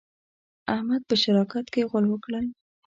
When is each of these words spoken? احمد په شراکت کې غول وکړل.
احمد 0.75 1.01
په 1.09 1.15
شراکت 1.23 1.65
کې 1.73 1.87
غول 1.89 2.05
وکړل. 2.09 2.45